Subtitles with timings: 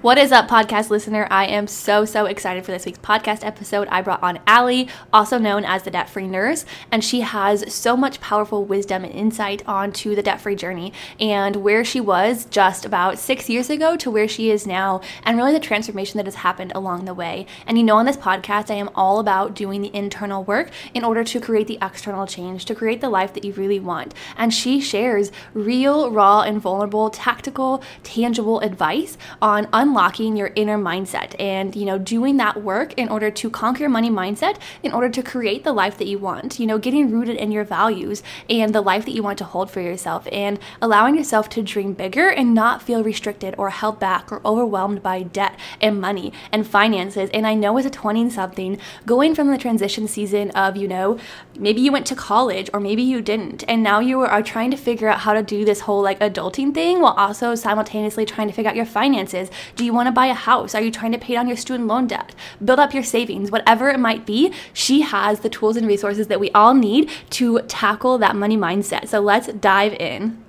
[0.00, 1.26] What is up, podcast listener?
[1.28, 3.88] I am so, so excited for this week's podcast episode.
[3.88, 7.96] I brought on Allie, also known as the Debt Free Nurse, and she has so
[7.96, 12.84] much powerful wisdom and insight onto the debt free journey and where she was just
[12.84, 16.36] about six years ago to where she is now, and really the transformation that has
[16.36, 17.44] happened along the way.
[17.66, 21.02] And you know, on this podcast, I am all about doing the internal work in
[21.02, 24.14] order to create the external change, to create the life that you really want.
[24.36, 31.34] And she shares real, raw, and vulnerable, tactical, tangible advice on unlocking your inner mindset
[31.40, 35.08] and, you know, doing that work in order to conquer your money mindset, in order
[35.08, 38.74] to create the life that you want, you know, getting rooted in your values and
[38.74, 42.28] the life that you want to hold for yourself and allowing yourself to dream bigger
[42.28, 47.30] and not feel restricted or held back or overwhelmed by debt and money and finances.
[47.32, 51.18] And I know as a 20 something, going from the transition season of, you know,
[51.58, 54.76] maybe you went to college or maybe you didn't, and now you are trying to
[54.76, 58.52] figure out how to do this whole like adulting thing while also simultaneously trying to
[58.52, 59.50] figure out your finances.
[59.78, 60.74] Do you want to buy a house?
[60.74, 62.34] Are you trying to pay down your student loan debt?
[62.64, 64.52] Build up your savings, whatever it might be.
[64.72, 69.06] She has the tools and resources that we all need to tackle that money mindset.
[69.06, 70.42] So let's dive in.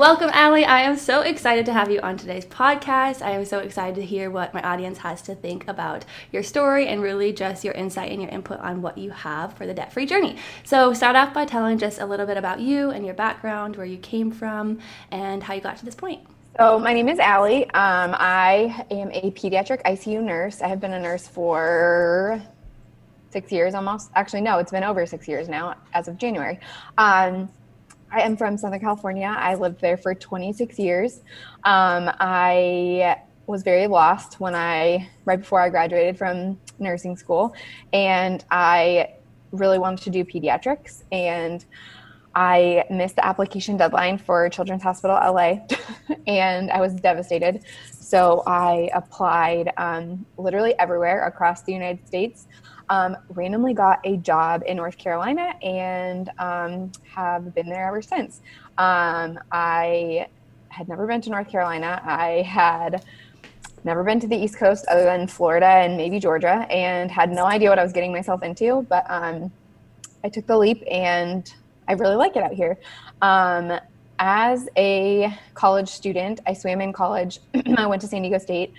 [0.00, 0.64] Welcome, Allie.
[0.64, 3.20] I am so excited to have you on today's podcast.
[3.20, 6.88] I am so excited to hear what my audience has to think about your story
[6.88, 9.92] and really just your insight and your input on what you have for the debt
[9.92, 10.38] free journey.
[10.64, 13.84] So, start off by telling just a little bit about you and your background, where
[13.84, 14.78] you came from,
[15.10, 16.22] and how you got to this point.
[16.58, 17.64] So, my name is Allie.
[17.66, 20.62] Um, I am a pediatric ICU nurse.
[20.62, 22.40] I have been a nurse for
[23.32, 24.10] six years almost.
[24.14, 26.58] Actually, no, it's been over six years now as of January.
[26.96, 27.50] Um,
[28.12, 29.34] I am from Southern California.
[29.36, 31.20] I lived there for 26 years.
[31.64, 37.54] Um, I was very lost when I, right before I graduated from nursing school,
[37.92, 39.14] and I
[39.52, 41.04] really wanted to do pediatrics.
[41.12, 41.64] And
[42.34, 45.58] I missed the application deadline for Children's Hospital LA,
[46.26, 47.64] and I was devastated.
[47.92, 52.48] So I applied um, literally everywhere across the United States
[52.90, 58.40] um, randomly got a job in North Carolina and um, have been there ever since.
[58.78, 60.26] Um, I
[60.68, 62.02] had never been to North Carolina.
[62.04, 63.04] I had
[63.84, 67.46] never been to the East Coast other than Florida and maybe Georgia, and had no
[67.46, 68.84] idea what I was getting myself into.
[68.88, 69.50] But um,
[70.24, 71.52] I took the leap, and
[71.88, 72.76] I really like it out here.
[73.22, 73.78] Um,
[74.18, 77.38] as a college student, I swam in college.
[77.76, 78.74] I went to San Diego State.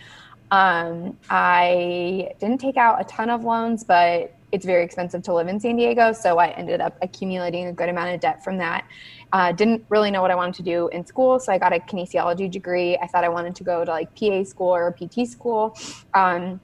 [0.51, 5.47] Um, I didn't take out a ton of loans, but it's very expensive to live
[5.47, 6.11] in San Diego.
[6.11, 8.85] So I ended up accumulating a good amount of debt from that.
[9.31, 11.39] Uh, didn't really know what I wanted to do in school.
[11.39, 12.97] So I got a kinesiology degree.
[12.97, 15.77] I thought I wanted to go to like PA school or PT school.
[16.13, 16.59] Um,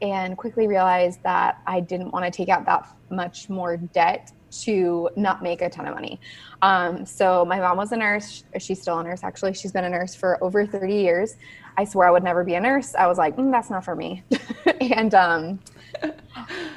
[0.00, 5.10] and quickly realized that I didn't want to take out that much more debt to
[5.16, 6.18] not make a ton of money.
[6.62, 8.44] Um, so my mom was a nurse.
[8.58, 9.54] She's still a nurse, actually.
[9.54, 11.36] She's been a nurse for over 30 years.
[11.76, 12.94] I swore I would never be a nurse.
[12.94, 14.22] I was like, mm, that's not for me.
[14.80, 15.60] and um,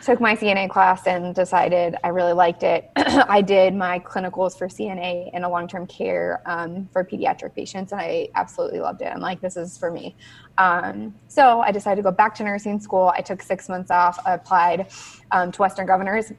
[0.04, 2.90] took my CNA class and decided I really liked it.
[2.96, 7.92] I did my clinicals for CNA in a long term care um, for pediatric patients,
[7.92, 9.12] and I absolutely loved it.
[9.14, 10.16] I'm like, this is for me.
[10.58, 13.14] Um, so I decided to go back to nursing school.
[13.16, 14.92] I took six months off, applied
[15.32, 16.32] um, to Western Governors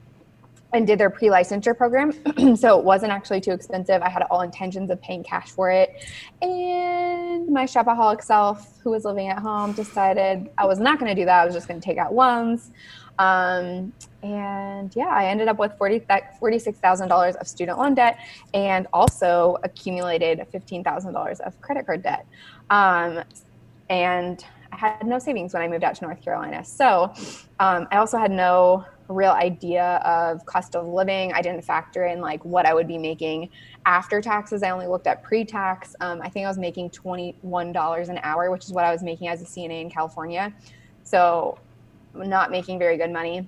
[0.73, 2.13] and did their pre-licensure program
[2.57, 6.09] so it wasn't actually too expensive i had all intentions of paying cash for it
[6.41, 11.21] and my shopaholic self who was living at home decided i was not going to
[11.21, 12.71] do that i was just going to take out loans
[13.19, 13.93] um,
[14.23, 18.19] and yeah i ended up with 40, $46000 of student loan debt
[18.55, 22.27] and also accumulated $15000 of credit card debt
[22.71, 23.23] um,
[23.91, 27.13] and i had no savings when i moved out to north carolina so
[27.61, 31.33] um, i also had no real idea of cost of living.
[31.33, 33.51] I didn't factor in like what I would be making
[33.87, 34.63] after taxes.
[34.63, 35.95] I only looked at pre-tax.
[36.01, 39.03] Um, I think I was making twenty-one dollars an hour, which is what I was
[39.03, 40.53] making as a CNA in California.
[41.05, 41.59] So,
[42.15, 43.47] not making very good money,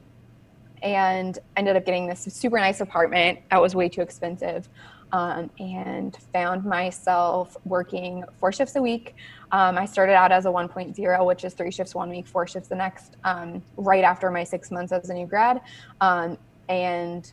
[0.82, 3.40] and ended up getting this super nice apartment.
[3.50, 4.68] That was way too expensive.
[5.14, 9.14] um, and found myself working four shifts a week.
[9.52, 12.68] Um, I started out as a 1.0, which is three shifts one week, four shifts
[12.68, 15.60] the next, um, right after my six months as a new grad.
[16.00, 16.36] Um,
[16.68, 17.30] and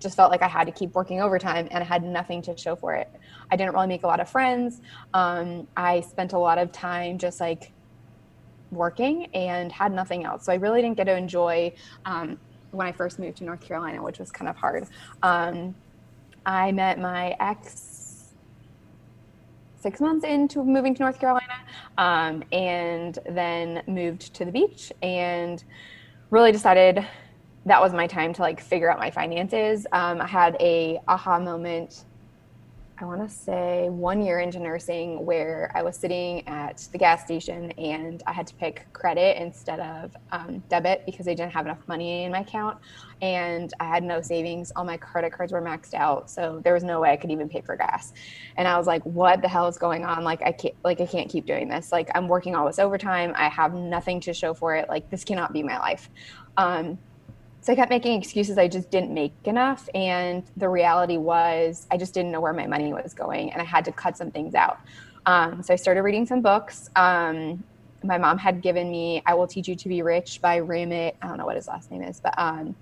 [0.00, 2.76] just felt like I had to keep working overtime and I had nothing to show
[2.76, 3.10] for it.
[3.50, 4.80] I didn't really make a lot of friends.
[5.12, 7.72] Um, I spent a lot of time just like
[8.70, 10.44] working and had nothing else.
[10.44, 11.72] So I really didn't get to enjoy
[12.04, 12.38] um,
[12.70, 14.86] when I first moved to North Carolina, which was kind of hard.
[15.22, 15.74] Um,
[16.44, 18.34] I met my ex
[19.80, 21.54] six months into moving to North Carolina
[21.98, 25.62] um, and then moved to the beach and
[26.30, 27.06] really decided
[27.64, 29.86] that was my time to like figure out my finances.
[29.92, 32.04] Um, I had a aha moment
[33.00, 37.22] I want to say one year into nursing where I was sitting at the gas
[37.24, 41.64] station and I had to pick credit instead of um, debit because I didn't have
[41.64, 42.78] enough money in my account
[43.22, 44.72] and I had no savings.
[44.74, 47.48] All my credit cards were maxed out, so there was no way I could even
[47.48, 48.12] pay for gas.
[48.56, 50.24] And I was like, "What the hell is going on?
[50.24, 51.92] Like I can't, like I can't keep doing this.
[51.92, 53.32] Like I'm working all this overtime.
[53.36, 54.88] I have nothing to show for it.
[54.88, 56.10] Like this cannot be my life."
[56.56, 56.98] Um,
[57.60, 59.88] so I kept making excuses I just didn't make enough.
[59.94, 63.64] And the reality was, I just didn't know where my money was going and I
[63.64, 64.78] had to cut some things out.
[65.26, 66.88] Um, so I started reading some books.
[66.96, 67.62] Um,
[68.02, 71.14] my mom had given me I Will Teach You to Be Rich by Ramit.
[71.20, 72.76] I don't know what his last name is, but um,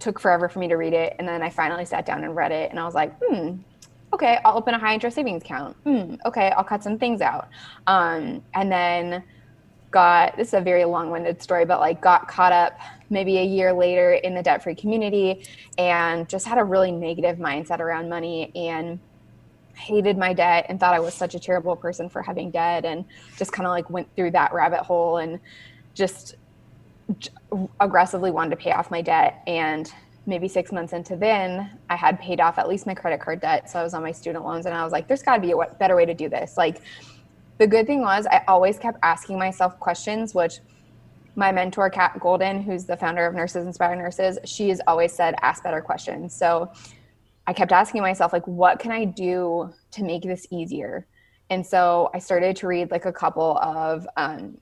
[0.00, 1.14] took forever for me to read it.
[1.18, 2.70] And then I finally sat down and read it.
[2.70, 3.54] And I was like, hmm,
[4.12, 5.76] okay, I'll open a high interest savings account.
[5.84, 7.48] Hmm, okay, I'll cut some things out.
[7.86, 9.22] Um, and then
[9.90, 12.78] got this is a very long-winded story but like got caught up
[13.10, 15.46] maybe a year later in the debt-free community
[15.78, 18.98] and just had a really negative mindset around money and
[19.74, 23.04] hated my debt and thought I was such a terrible person for having debt and
[23.36, 25.38] just kind of like went through that rabbit hole and
[25.94, 26.36] just
[27.80, 29.42] aggressively wanted to pay off my debt.
[29.46, 29.92] And
[30.26, 33.70] maybe six months into then i had paid off at least my credit card debt.
[33.70, 35.52] So i was on my student loans and i was like there's got to be
[35.52, 36.58] a better way to do this.
[36.58, 36.82] Like
[37.56, 40.58] the good thing was I always kept asking myself questions, which
[41.38, 45.36] my mentor, Kat Golden, who's the founder of Nurses Inspire Nurses, she has always said,
[45.40, 46.34] ask better questions.
[46.34, 46.72] So
[47.46, 51.06] I kept asking myself, like, what can I do to make this easier?
[51.48, 54.58] And so I started to read like a couple of um,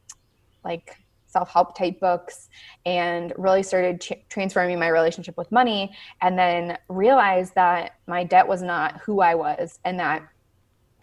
[0.64, 2.50] like self-help type books
[2.84, 8.46] and really started ch- transforming my relationship with money and then realized that my debt
[8.46, 10.22] was not who I was and that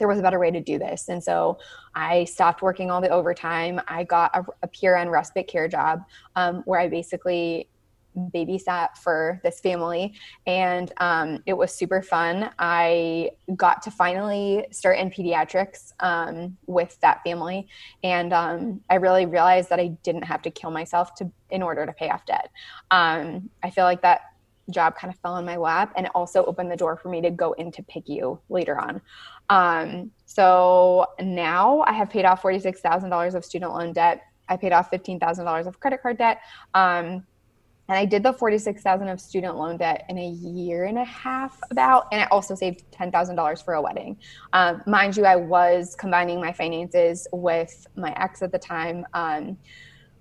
[0.03, 1.07] there was a better way to do this.
[1.07, 1.59] And so
[1.95, 3.79] I stopped working all the overtime.
[3.87, 6.03] I got a, a PRN respite care job
[6.35, 7.69] um, where I basically
[8.17, 10.13] babysat for this family.
[10.45, 12.49] And um, it was super fun.
[12.59, 17.69] I got to finally start in pediatrics um, with that family.
[18.03, 21.85] And um, i really realized that i didn't have to kill myself to in order
[21.85, 22.49] to pay off debt.
[22.91, 24.21] Um, i feel like that
[24.69, 27.21] job kind of fell in my lap and it also opened the door for me
[27.21, 29.01] to go into PICU later on
[29.49, 34.21] um, so now I have paid off $46,000 of student loan debt.
[34.49, 36.39] I paid off $15,000 of credit card debt.
[36.73, 37.25] Um,
[37.89, 41.59] and I did the 46,000 of student loan debt in a year and a half
[41.69, 44.17] about, and I also saved $10,000 for a wedding.
[44.53, 49.05] Um, mind you, I was combining my finances with my ex at the time.
[49.13, 49.57] Um,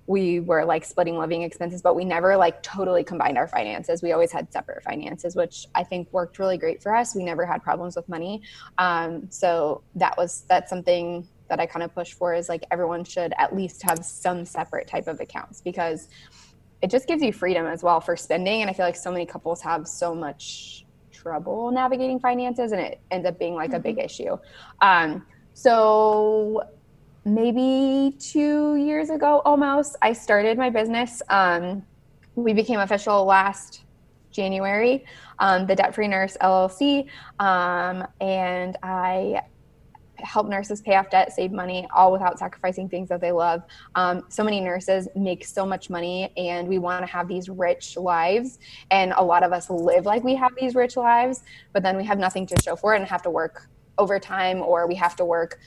[0.06, 4.02] we were like splitting living expenses, but we never like totally combined our finances.
[4.02, 7.14] We always had separate finances, which I think worked really great for us.
[7.14, 8.42] We never had problems with money.
[8.78, 13.04] Um, so that was that's something that I kind of push for is like everyone
[13.04, 16.08] should at least have some separate type of accounts because
[16.80, 18.62] it just gives you freedom as well for spending.
[18.62, 23.00] And I feel like so many couples have so much trouble navigating finances and it
[23.10, 23.76] ends up being like mm-hmm.
[23.76, 24.04] a big mm-hmm.
[24.06, 24.36] issue.
[24.80, 26.62] Um, so
[27.24, 31.22] maybe two years ago almost, I started my business.
[31.28, 31.84] Um,
[32.34, 33.84] we became official last
[34.30, 35.04] January,
[35.38, 37.08] um, the Debt Free Nurse LLC.
[37.38, 39.42] Um, and I
[40.18, 43.62] help nurses pay off debt, save money, all without sacrificing things that they love.
[43.94, 47.96] Um, so many nurses make so much money, and we want to have these rich
[47.96, 48.58] lives.
[48.90, 52.04] And a lot of us live like we have these rich lives, but then we
[52.04, 55.24] have nothing to show for it and have to work overtime, or we have to
[55.24, 55.58] work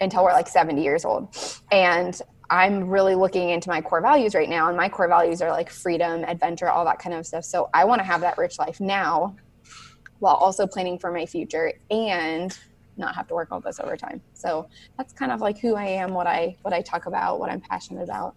[0.00, 1.34] until we're like 70 years old.
[1.70, 4.68] And I'm really looking into my core values right now.
[4.68, 7.44] And my core values are like freedom, adventure, all that kind of stuff.
[7.44, 9.36] So I want to have that rich life now
[10.18, 12.56] while also planning for my future and
[12.96, 14.20] not have to work all this overtime.
[14.34, 17.50] So that's kind of like who I am, what I what I talk about, what
[17.50, 18.34] I'm passionate about.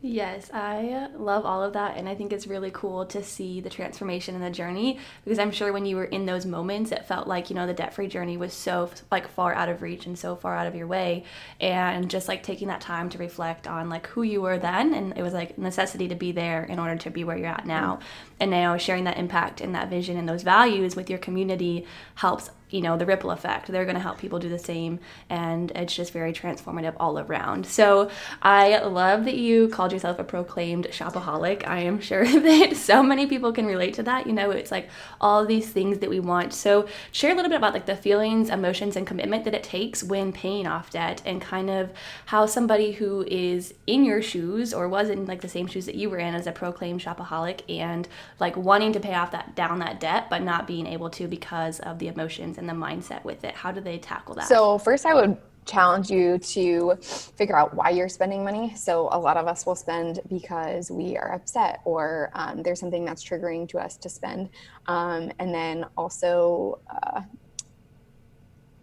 [0.00, 1.96] Yes, I love all of that.
[1.96, 5.50] And I think it's really cool to see the transformation and the journey because I'm
[5.50, 8.06] sure when you were in those moments, it felt like, you know, the debt free
[8.06, 11.24] journey was so like far out of reach and so far out of your way.
[11.60, 14.94] And just like taking that time to reflect on like who you were then.
[14.94, 17.66] And it was like necessity to be there in order to be where you're at
[17.66, 17.94] now.
[17.94, 18.34] Mm-hmm.
[18.38, 22.50] And now sharing that impact and that vision and those values with your community helps
[22.70, 23.68] you know the ripple effect.
[23.68, 27.66] They're going to help people do the same and it's just very transformative all around.
[27.66, 28.10] So
[28.42, 31.66] i love that you called yourself a proclaimed shopaholic.
[31.66, 34.26] I am sure that so many people can relate to that.
[34.26, 34.88] You know it's like
[35.20, 36.52] all these things that we want.
[36.52, 40.02] So share a little bit about like the feelings emotions and commitment that it takes
[40.02, 41.90] when paying off debt and kind of
[42.26, 45.94] how somebody who is in your shoes or was in like the same shoes that
[45.94, 48.08] you were in as a proclaimed shopaholic and
[48.38, 51.80] like wanting to pay off that down that debt but not being able to because
[51.80, 53.54] of the emotions and the mindset with it?
[53.54, 54.48] How do they tackle that?
[54.48, 58.74] So, first, I would challenge you to figure out why you're spending money.
[58.74, 63.04] So, a lot of us will spend because we are upset or um, there's something
[63.04, 64.50] that's triggering to us to spend.
[64.86, 67.22] Um, and then also, uh,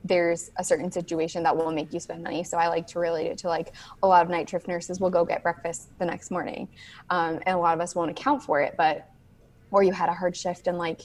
[0.06, 2.44] there's a certain situation that will make you spend money.
[2.44, 5.10] So I like to relate it to like a lot of night shift nurses will
[5.10, 6.68] go get breakfast the next morning.
[7.10, 9.10] Um, and a lot of us won't account for it, but,
[9.72, 11.02] or you had a hard shift and like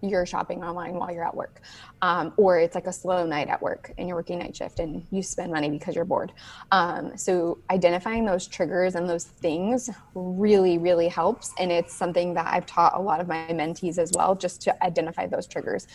[0.00, 1.60] you're shopping online while you're at work
[2.02, 5.04] um, or it's like a slow night at work and you're working night shift and
[5.10, 6.32] you spend money because you're bored.
[6.70, 11.52] Um, so identifying those triggers and those things really really helps.
[11.58, 14.84] And it's something that i've taught a lot of my mentees as well just to
[14.84, 15.86] identify those triggers.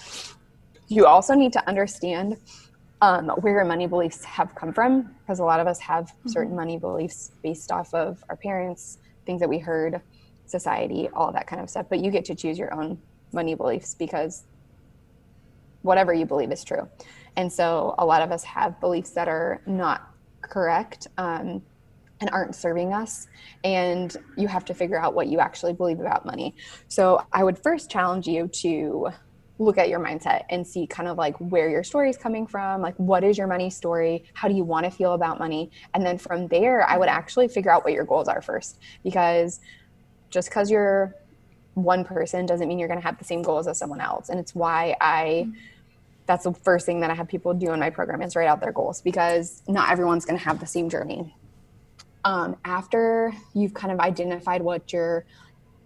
[0.88, 2.38] You also need to understand
[3.02, 6.30] um, where your money beliefs have come from because a lot of us have mm-hmm.
[6.30, 10.02] certain money beliefs based off of our parents things that we heard
[10.46, 11.88] society all that kind of stuff.
[11.90, 13.00] But you get to choose your own
[13.34, 14.44] money beliefs because
[15.82, 16.88] whatever you believe is true.
[17.36, 20.10] And so a lot of us have beliefs that are not
[20.42, 21.62] correct um,
[22.22, 23.28] and aren't serving us.
[23.64, 26.56] And you have to figure out what you actually believe about money.
[26.88, 29.10] So I would first challenge you to
[29.60, 32.82] look at your mindset and see kind of like where your story is coming from
[32.82, 36.04] like what is your money story how do you want to feel about money and
[36.04, 39.60] then from there i would actually figure out what your goals are first because
[40.32, 41.16] just because you're
[41.74, 44.30] one person doesn't mean you're going to have the same goals as someone else.
[44.30, 45.48] And it's why I,
[46.26, 48.62] that's the first thing that I have people do in my program is write out
[48.62, 51.36] their goals because not everyone's going to have the same journey.
[52.26, 55.26] Um, after you've kind of identified what your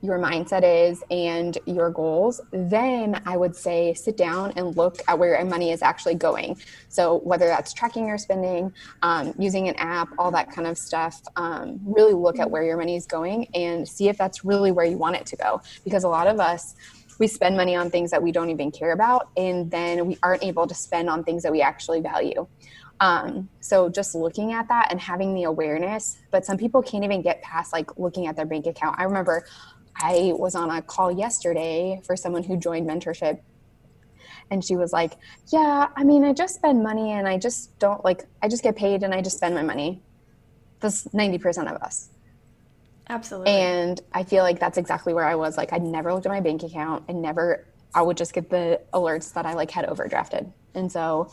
[0.07, 5.19] your mindset is and your goals, then I would say sit down and look at
[5.19, 6.57] where your money is actually going.
[6.89, 8.73] So, whether that's tracking your spending,
[9.03, 12.77] um, using an app, all that kind of stuff, um, really look at where your
[12.77, 15.61] money is going and see if that's really where you want it to go.
[15.83, 16.75] Because a lot of us,
[17.19, 20.43] we spend money on things that we don't even care about, and then we aren't
[20.43, 22.47] able to spend on things that we actually value.
[22.99, 27.21] Um, so just looking at that and having the awareness, but some people can't even
[27.21, 28.95] get past like looking at their bank account.
[28.99, 29.45] I remember
[30.01, 33.39] I was on a call yesterday for someone who joined mentorship
[34.49, 35.13] and she was like,
[35.51, 38.75] "Yeah, I mean, I just spend money and I just don't like I just get
[38.75, 40.01] paid and I just spend my money."
[40.79, 42.09] That's 90% of us.
[43.09, 43.51] Absolutely.
[43.51, 45.57] And I feel like that's exactly where I was.
[45.57, 48.81] Like I'd never looked at my bank account and never I would just get the
[48.93, 50.51] alerts that I like had overdrafted.
[50.75, 51.31] And so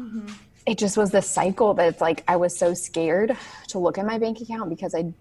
[0.00, 0.28] mm-hmm.
[0.64, 3.36] it just was this cycle that it's like I was so scared
[3.68, 5.12] to look at my bank account because I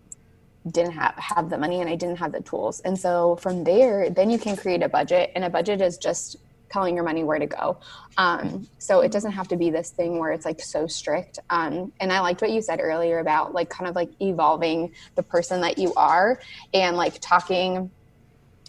[0.72, 2.80] didn't have, have the money and I didn't have the tools.
[2.82, 6.38] And so from there, then you can create a budget, and a budget is just
[6.72, 7.78] telling your money where to go.
[8.18, 11.40] Um, so it doesn't have to be this thing where it's like so strict.
[11.50, 15.24] Um, and I liked what you said earlier about like kind of like evolving the
[15.24, 16.40] person that you are
[16.74, 17.92] and like talking.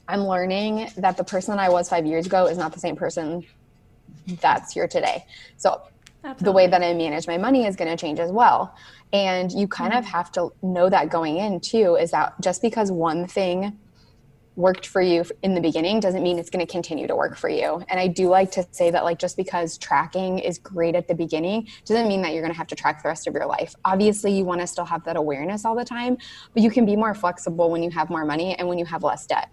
[0.07, 2.95] I'm learning that the person that I was five years ago is not the same
[2.95, 3.45] person
[4.41, 5.25] that's here today.
[5.57, 5.83] So
[6.27, 6.45] Absolutely.
[6.45, 8.75] the way that I manage my money is going to change as well.
[9.13, 10.13] And you kind of mm-hmm.
[10.13, 13.79] have to know that going in too is that just because one thing
[14.57, 17.49] worked for you in the beginning doesn't mean it's going to continue to work for
[17.49, 17.83] you.
[17.89, 21.15] And I do like to say that like just because tracking is great at the
[21.15, 23.75] beginning doesn't mean that you're going to have to track the rest of your life.
[23.85, 26.17] Obviously, you want to still have that awareness all the time,
[26.55, 29.03] but you can be more flexible when you have more money and when you have
[29.03, 29.51] less debt.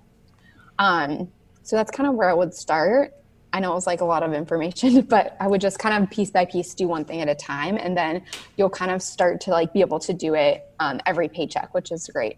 [0.79, 1.29] Um,
[1.63, 3.13] so that's kind of where I would start.
[3.53, 6.09] I know it was like a lot of information, but I would just kind of
[6.09, 7.77] piece by piece do one thing at a time.
[7.77, 8.23] And then
[8.57, 11.91] you'll kind of start to like be able to do it um, every paycheck, which
[11.91, 12.37] is great.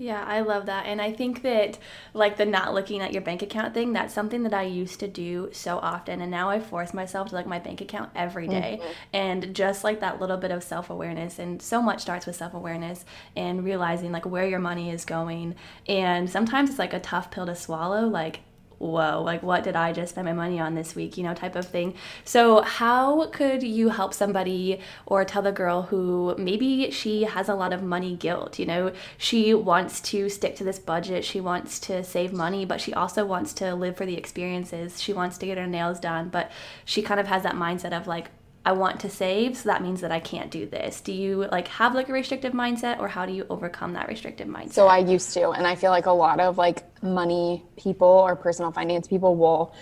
[0.00, 0.86] Yeah, I love that.
[0.86, 1.76] And I think that,
[2.14, 5.08] like, the not looking at your bank account thing, that's something that I used to
[5.08, 6.20] do so often.
[6.20, 8.78] And now I force myself to look my bank account every day.
[8.80, 8.92] Mm-hmm.
[9.12, 12.54] And just like that little bit of self awareness, and so much starts with self
[12.54, 15.56] awareness and realizing, like, where your money is going.
[15.88, 18.06] And sometimes it's like a tough pill to swallow.
[18.06, 18.42] Like,
[18.78, 21.56] whoa, like what did I just spend my money on this week, you know, type
[21.56, 21.94] of thing.
[22.24, 27.54] So, how could you help somebody or tell the girl who maybe she has a
[27.54, 31.78] lot of money guilt, you know, she wants to stick to this budget, she wants
[31.80, 35.46] to save money, but she also wants to live for the experiences, she wants to
[35.46, 36.50] get her nails done, but
[36.84, 38.30] she kind of has that mindset of like,
[38.64, 41.00] I want to save, so that means that I can't do this.
[41.00, 44.46] Do you like have like a restrictive mindset or how do you overcome that restrictive
[44.46, 44.72] mindset?
[44.72, 48.36] So I used to, and I feel like a lot of like money people or
[48.36, 49.74] personal finance people will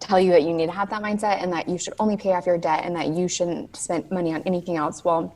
[0.00, 2.32] tell you that you need to have that mindset and that you should only pay
[2.32, 5.04] off your debt and that you shouldn't spend money on anything else.
[5.04, 5.34] Well,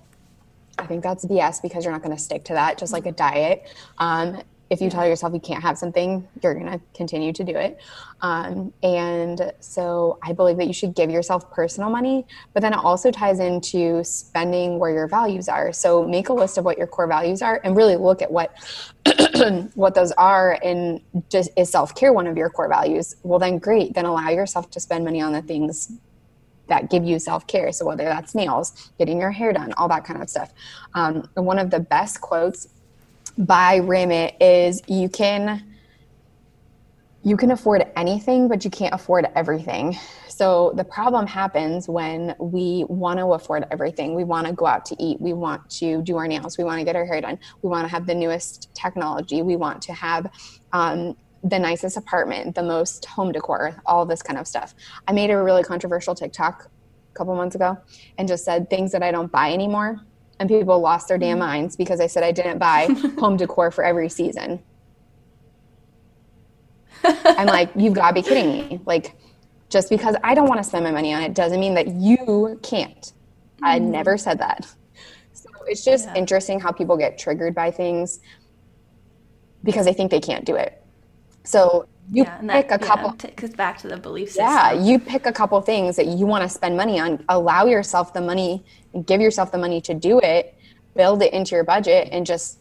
[0.78, 3.12] I think that's BS because you're not going to stick to that, just like a
[3.12, 3.68] diet.
[3.98, 7.54] Um, if you tell yourself you can't have something, you're going to continue to do
[7.54, 7.78] it.
[8.22, 12.78] Um, and so I believe that you should give yourself personal money, but then it
[12.78, 15.74] also ties into spending where your values are.
[15.74, 18.56] So make a list of what your core values are and really look at what
[19.74, 23.94] what those are and just is self-care one of your core values well then great
[23.94, 25.90] then allow yourself to spend money on the things
[26.68, 30.22] that give you self-care so whether that's nails getting your hair done all that kind
[30.22, 30.52] of stuff
[30.94, 32.68] um, one of the best quotes
[33.38, 35.68] by Ramit is you can
[37.24, 39.96] you can afford anything but you can't afford everything.
[40.28, 44.16] So the problem happens when we want to afford everything.
[44.16, 45.20] We want to go out to eat.
[45.20, 46.58] We want to do our nails.
[46.58, 47.38] We want to get our hair done.
[47.62, 49.42] We want to have the newest technology.
[49.42, 50.26] We want to have
[50.72, 54.74] um, the nicest apartment the most home decor all this kind of stuff.
[55.06, 56.70] I made a really controversial tiktok
[57.12, 57.76] a couple months ago
[58.18, 60.00] and just said things that i don't buy anymore
[60.42, 61.40] and people lost their damn mm.
[61.40, 64.60] minds because I said I didn't buy home decor for every season.
[67.04, 68.80] I'm like, you've got to be kidding me.
[68.84, 69.16] Like,
[69.68, 72.58] just because I don't want to spend my money on it doesn't mean that you
[72.62, 73.00] can't.
[73.00, 73.12] Mm.
[73.62, 74.66] I never said that.
[75.32, 76.16] So it's just yeah.
[76.16, 78.18] interesting how people get triggered by things
[79.62, 80.81] because they think they can't do it.
[81.44, 84.46] So you yeah, pick that, a couple yeah, back to the belief system.
[84.46, 87.24] Yeah, you pick a couple things that you want to spend money on.
[87.28, 88.64] Allow yourself the money
[89.06, 90.54] give yourself the money to do it.
[90.94, 92.58] Build it into your budget and just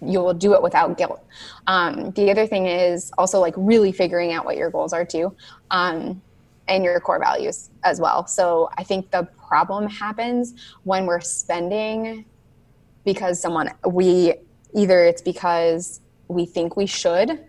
[0.00, 1.24] you will do it without guilt.
[1.66, 5.34] Um, the other thing is also like really figuring out what your goals are too,
[5.70, 6.20] um,
[6.68, 8.26] and your core values as well.
[8.26, 10.54] So I think the problem happens
[10.84, 12.24] when we're spending
[13.04, 14.34] because someone we
[14.74, 17.44] either it's because we think we should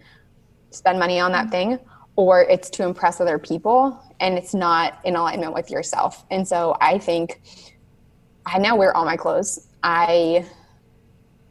[0.77, 1.73] spend money on that mm-hmm.
[1.75, 1.79] thing
[2.15, 6.25] or it's to impress other people and it's not in alignment with yourself.
[6.31, 7.41] And so I think
[8.45, 9.67] I now wear all my clothes.
[9.83, 10.45] I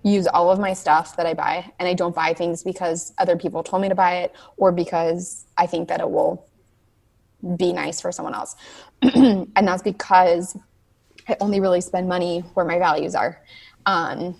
[0.02, 3.36] use all of my stuff that I buy and I don't buy things because other
[3.36, 6.46] people told me to buy it or because I think that it will
[7.56, 8.56] be nice for someone else.
[9.02, 10.56] and that's because
[11.28, 13.42] I only really spend money where my values are.
[13.84, 14.36] Um,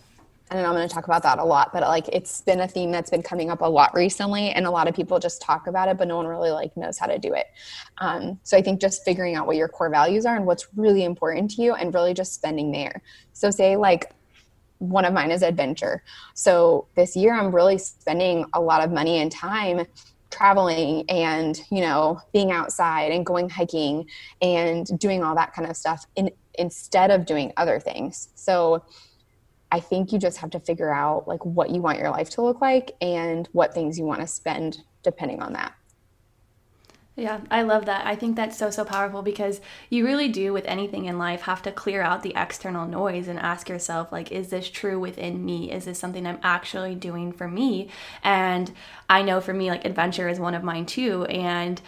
[0.51, 2.93] and I'm going to talk about that a lot, but like it's been a theme
[2.93, 5.89] that's been coming up a lot recently, and a lot of people just talk about
[5.89, 7.47] it, but no one really like knows how to do it.
[7.99, 11.05] Um, so I think just figuring out what your core values are and what's really
[11.05, 13.03] important to you, and really just spending there.
[13.33, 14.13] So say like
[14.79, 16.03] one of mine is adventure.
[16.35, 19.87] So this year I'm really spending a lot of money and time
[20.31, 24.07] traveling and you know being outside and going hiking
[24.43, 28.29] and doing all that kind of stuff in, instead of doing other things.
[28.35, 28.85] So
[29.73, 32.43] I think you just have to figure out like what you want your life to
[32.43, 35.75] look like and what things you want to spend depending on that.
[37.19, 38.07] Yeah, I love that.
[38.07, 41.63] I think that's so, so powerful because you really do, with anything in life, have
[41.63, 45.73] to clear out the external noise and ask yourself, like, is this true within me?
[45.73, 47.89] Is this something I'm actually doing for me?
[48.23, 48.71] And
[49.09, 51.25] I know for me, like, adventure is one of mine too.
[51.25, 51.81] And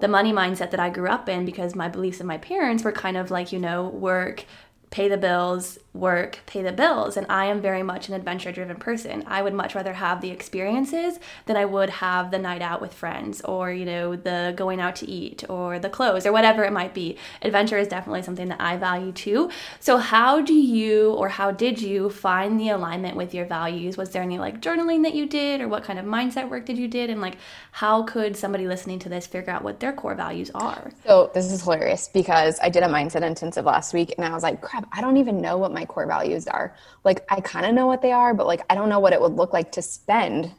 [0.00, 2.92] the money mindset that I grew up in because my beliefs of my parents were
[2.92, 4.44] kind of like, you know, work,
[4.90, 7.16] pay the bills, work, pay the bills.
[7.16, 9.24] And I am very much an adventure driven person.
[9.26, 12.94] I would much rather have the experiences than I would have the night out with
[12.94, 16.72] friends or, you know, the going out to eat or the clothes or whatever it
[16.72, 17.16] might be.
[17.42, 19.50] Adventure is definitely something that I value too.
[19.80, 23.96] So, how do you or how did you find the alignment with your values?
[23.96, 26.78] Was there any like journaling that you did or what kind of mindset work did
[26.78, 27.10] you did?
[27.10, 27.38] And like,
[27.72, 30.90] how could somebody listening to this figure out what their core values are?
[31.04, 34.42] So, this is hilarious because I did a mindset intensive last week and I was
[34.42, 36.74] like, crap, I don't even know what my core values are.
[37.04, 39.20] Like I kind of know what they are, but like I don't know what it
[39.20, 40.52] would look like to spend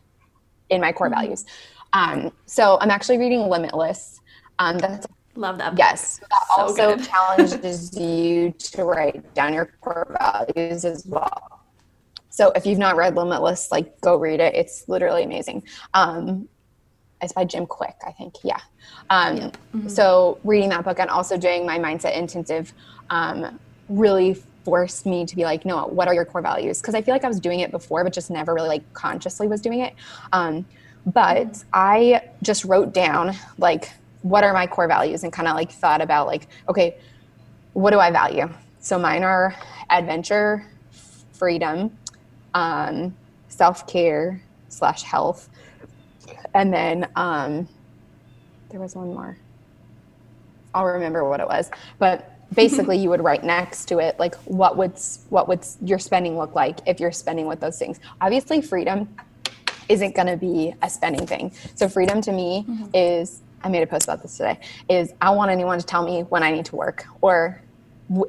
[0.69, 1.21] in my core mm-hmm.
[1.21, 1.45] values.
[1.93, 4.19] Um, so I'm actually reading Limitless.
[4.60, 5.77] Um, that's love that.
[5.77, 11.62] Yes, that so also challenges you to write down your core values as well.
[12.30, 14.56] So if you've not read Limitless, like go read it.
[14.56, 15.63] It's literally amazing.
[15.93, 16.47] Um,
[17.19, 18.36] it's by Jim Kwik, I think.
[18.43, 18.60] Yeah.
[19.10, 19.51] Um, yeah.
[19.75, 19.88] Mm-hmm.
[19.88, 22.73] So reading that book and also doing my mindset intensive
[23.10, 26.82] um, really forced me to be like, no, what are your core values?
[26.82, 29.47] Because I feel like I was doing it before, but just never really like consciously
[29.47, 29.93] was doing it.
[30.34, 30.65] Um,
[31.06, 33.91] But I just wrote down like
[34.23, 36.97] what are my core values and kind of like thought about like, okay,
[37.73, 38.50] what do I value?
[38.82, 39.56] So mine are
[39.89, 40.65] adventure,
[41.32, 41.97] freedom,
[42.54, 43.15] um,
[43.47, 45.47] self care slash health,
[46.54, 47.69] and then um,
[48.69, 49.38] there was one more.
[50.73, 54.77] I'll remember what it was, but basically you would write next to it like what
[54.77, 54.93] would
[55.29, 57.99] what would your spending look like if you're spending with those things.
[58.21, 59.13] Obviously, freedom
[59.89, 61.51] isn't going to be a spending thing.
[61.75, 62.86] So freedom to me mm-hmm.
[62.93, 66.21] is I made a post about this today is I want anyone to tell me
[66.23, 67.62] when I need to work or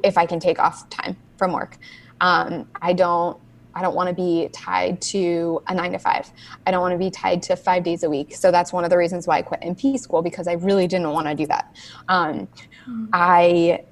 [0.03, 1.77] if I can take off time from work.
[2.21, 3.39] Um, I don't
[3.75, 6.29] I don't want to be tied to a nine to five.
[6.65, 8.35] I don't want to be tied to five days a week.
[8.35, 11.11] So that's one of the reasons why I quit NP school because I really didn't
[11.11, 11.75] want to do that.
[12.07, 12.47] Um,
[12.87, 13.05] mm-hmm.
[13.13, 13.83] I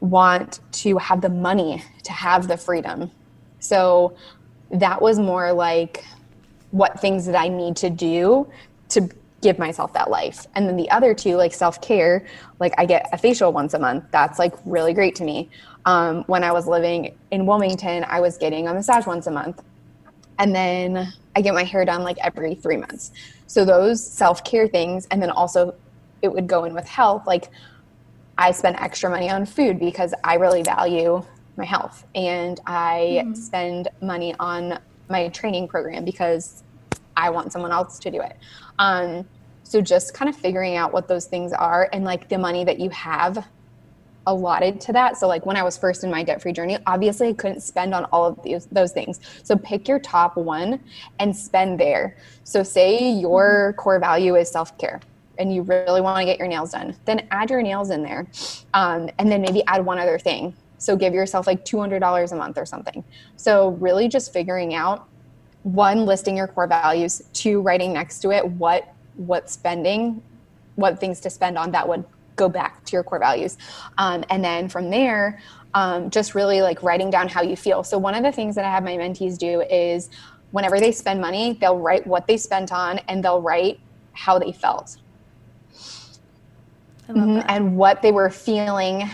[0.00, 3.10] want to have the money to have the freedom.
[3.58, 4.16] So
[4.70, 6.04] that was more like
[6.70, 8.46] what things that I need to do
[8.90, 9.08] to
[9.40, 10.46] give myself that life.
[10.54, 12.26] And then the other two, like self care,
[12.58, 14.04] like I get a facial once a month.
[14.10, 15.48] That's like really great to me.
[15.84, 19.62] Um, when I was living in Wilmington, I was getting a massage once a month.
[20.38, 23.12] And then I get my hair done like every three months.
[23.46, 25.74] So those self care things, and then also
[26.22, 27.26] it would go in with health.
[27.26, 27.48] Like
[28.38, 31.24] I spend extra money on food because I really value
[31.56, 32.06] my health.
[32.14, 33.34] And I mm-hmm.
[33.34, 34.78] spend money on
[35.10, 36.62] my training program because
[37.16, 38.36] I want someone else to do it.
[38.78, 39.26] Um,
[39.64, 42.78] so just kind of figuring out what those things are and like the money that
[42.78, 43.44] you have
[44.26, 45.16] allotted to that.
[45.16, 47.92] So like when I was first in my debt free journey, obviously I couldn't spend
[47.94, 49.20] on all of these those things.
[49.42, 50.80] So pick your top one
[51.18, 52.16] and spend there.
[52.44, 53.80] So say your mm-hmm.
[53.80, 55.00] core value is self care
[55.38, 58.26] and you really want to get your nails done, then add your nails in there,
[58.74, 60.54] um, and then maybe add one other thing.
[60.78, 63.04] So give yourself like two hundred dollars a month or something.
[63.36, 65.08] So really just figuring out
[65.62, 70.22] one listing your core values, two writing next to it what what spending,
[70.76, 72.04] what things to spend on that would
[72.36, 73.58] go back to your core values.
[73.98, 75.40] Um, and then from there,
[75.74, 77.82] um, just really like writing down how you feel.
[77.82, 80.08] So, one of the things that I have my mentees do is
[80.52, 83.80] whenever they spend money, they'll write what they spent on and they'll write
[84.12, 84.96] how they felt
[87.08, 87.40] mm-hmm.
[87.48, 89.08] and what they were feeling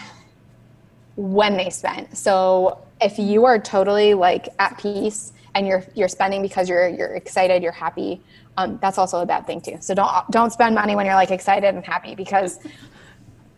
[1.17, 2.17] when they spent.
[2.17, 7.15] So, if you are totally like at peace and you're you're spending because you're you're
[7.15, 8.21] excited, you're happy,
[8.57, 9.77] um, that's also a bad thing too.
[9.81, 12.61] So don't don't spend money when you're like excited and happy because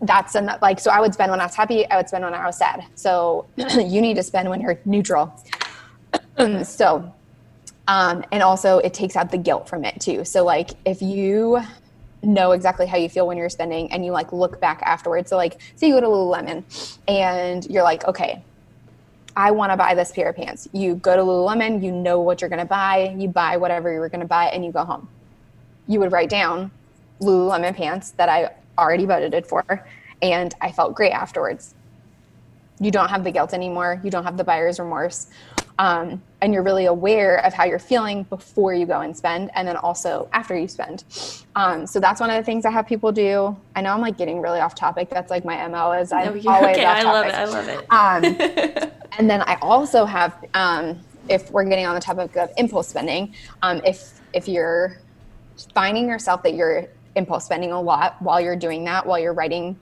[0.01, 0.61] that's enough.
[0.63, 1.89] Like so, I would spend when I was happy.
[1.89, 2.85] I would spend when I was sad.
[2.95, 5.35] So you need to spend when you're neutral.
[6.65, 7.13] so,
[7.89, 10.25] um, and also it takes out the guilt from it too.
[10.25, 11.61] So like if you
[12.23, 15.31] know exactly how you feel when you're spending and you like look back afterwards.
[15.31, 18.43] So like say you go to Lululemon and you're like, okay,
[19.37, 20.67] I want to buy this pair of pants.
[20.73, 24.01] You go to Lululemon, you know what you're going to buy, you buy whatever you
[24.01, 25.09] were going to buy, and you go home.
[25.87, 26.71] You would write down
[27.21, 29.87] Lululemon pants that I already budgeted for,
[30.23, 31.75] and I felt great afterwards.
[32.81, 34.01] You don't have the guilt anymore.
[34.03, 35.27] You don't have the buyer's remorse.
[35.79, 39.67] Um, and you're really aware of how you're feeling before you go and spend and
[39.67, 41.05] then also after you spend.
[41.55, 43.57] Um, so that's one of the things i have people do.
[43.75, 45.11] I know i'm like getting really off topic.
[45.11, 47.35] That's like my mo is i'm no, always okay, off topic.
[47.35, 48.85] i love it i love it.
[48.85, 52.89] Um, and then i also have um, if we're getting on the topic of impulse
[52.89, 54.99] spending um, if if you're
[55.75, 56.87] finding yourself that you're
[57.17, 59.77] impulse spending a lot while you're doing that while you're writing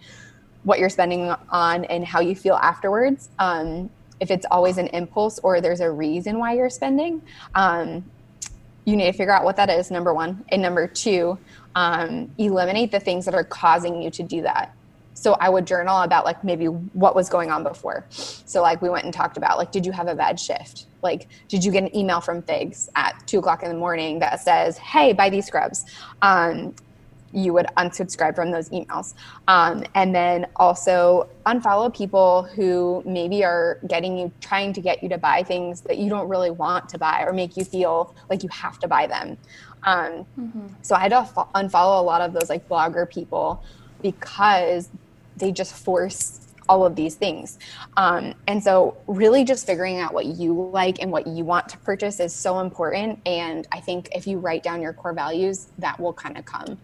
[0.62, 5.38] what you're spending on and how you feel afterwards um, if it's always an impulse
[5.40, 7.22] or there's a reason why you're spending,
[7.54, 8.04] um,
[8.84, 10.44] you need to figure out what that is, number one.
[10.50, 11.38] And number two,
[11.74, 14.74] um, eliminate the things that are causing you to do that.
[15.14, 18.04] So I would journal about like maybe what was going on before.
[18.10, 20.86] So like we went and talked about like, did you have a bad shift?
[21.02, 24.40] Like, did you get an email from Figs at two o'clock in the morning that
[24.40, 25.84] says, "Hey, buy these scrubs"?
[26.22, 26.74] Um,
[27.34, 29.14] you would unsubscribe from those emails.
[29.48, 35.08] Um, and then also unfollow people who maybe are getting you, trying to get you
[35.10, 38.42] to buy things that you don't really want to buy or make you feel like
[38.42, 39.36] you have to buy them.
[39.82, 40.66] Um, mm-hmm.
[40.82, 41.22] So I had to
[41.54, 43.62] unfollow a lot of those like blogger people
[44.00, 44.88] because
[45.36, 47.58] they just force all of these things.
[47.96, 51.78] Um, and so, really, just figuring out what you like and what you want to
[51.78, 53.20] purchase is so important.
[53.26, 56.78] And I think if you write down your core values, that will kind of come.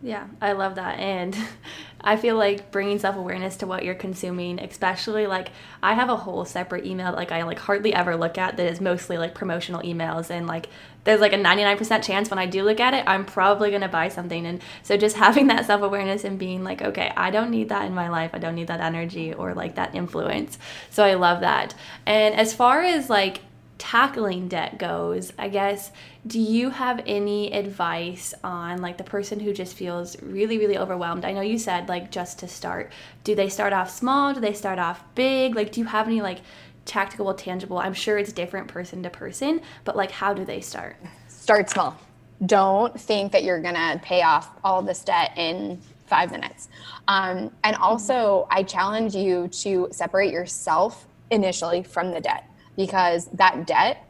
[0.00, 1.00] Yeah, I love that.
[1.00, 1.36] And
[2.00, 5.48] I feel like bringing self awareness to what you're consuming, especially like
[5.82, 8.80] I have a whole separate email like I like hardly ever look at that is
[8.80, 10.30] mostly like promotional emails.
[10.30, 10.68] And like
[11.02, 13.88] there's like a 99% chance when I do look at it, I'm probably going to
[13.88, 14.46] buy something.
[14.46, 17.86] And so just having that self awareness and being like, okay, I don't need that
[17.86, 18.30] in my life.
[18.34, 20.58] I don't need that energy or like that influence.
[20.90, 21.74] So I love that.
[22.06, 23.40] And as far as like
[23.78, 25.92] tackling debt goes, I guess,
[26.26, 31.24] do you have any advice on like the person who just feels really, really overwhelmed?
[31.24, 32.92] I know you said like just to start.
[33.24, 34.34] Do they start off small?
[34.34, 35.54] Do they start off big?
[35.54, 36.40] Like, do you have any like
[36.84, 37.78] tactical, tangible?
[37.78, 40.96] I'm sure it's different person to person, but like, how do they start?
[41.28, 41.96] Start small.
[42.44, 46.68] Don't think that you're gonna pay off all this debt in five minutes.
[47.06, 52.47] Um, and also, I challenge you to separate yourself initially from the debt
[52.78, 54.06] because that debt,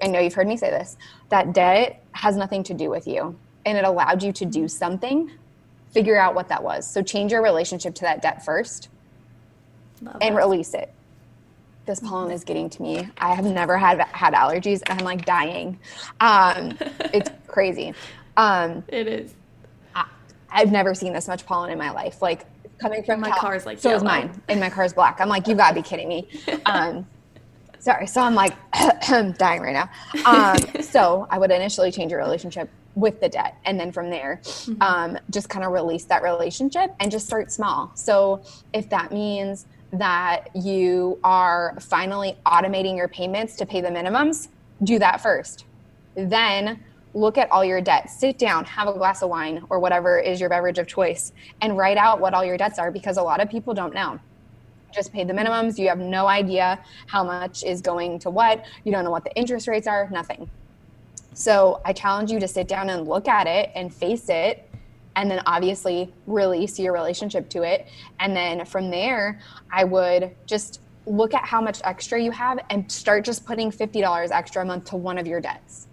[0.00, 0.96] I know you've heard me say this,
[1.30, 5.30] that debt has nothing to do with you and it allowed you to do something.
[5.90, 6.88] Figure out what that was.
[6.90, 8.88] So change your relationship to that debt first
[10.00, 10.40] Love and that.
[10.40, 10.94] release it.
[11.84, 13.08] This pollen is getting to me.
[13.18, 15.76] I have never had had allergies and I'm like dying.
[16.20, 16.78] Um,
[17.12, 17.94] it's crazy.
[18.36, 19.34] Um, it is.
[19.96, 20.06] I,
[20.50, 22.22] I've never seen this much pollen in my life.
[22.22, 22.46] Like
[22.80, 23.96] coming from my Cal- car's like so yellow.
[23.98, 25.20] is mine, and my car's black.
[25.20, 26.28] I'm like, you gotta be kidding me.
[26.66, 27.04] Um,
[27.82, 28.06] sorry.
[28.06, 28.54] So I'm like
[29.38, 29.90] dying right now.
[30.24, 34.40] Um, so I would initially change your relationship with the debt, and then from there,
[34.42, 34.80] mm-hmm.
[34.82, 37.90] um, just kind of release that relationship and just start small.
[37.94, 38.42] So
[38.72, 44.48] if that means that you are finally automating your payments to pay the minimums,
[44.84, 45.64] do that first.
[46.14, 46.80] Then
[47.14, 50.40] look at all your debts, sit down, have a glass of wine or whatever is
[50.40, 53.40] your beverage of choice, and write out what all your debts are because a lot
[53.40, 54.18] of people don't know.
[54.92, 55.78] Just pay the minimums.
[55.78, 58.64] You have no idea how much is going to what.
[58.84, 60.50] You don't know what the interest rates are, nothing.
[61.34, 64.68] So I challenge you to sit down and look at it and face it.
[65.14, 67.88] And then obviously release your relationship to it.
[68.20, 72.90] And then from there, I would just look at how much extra you have and
[72.90, 75.88] start just putting $50 extra a month to one of your debts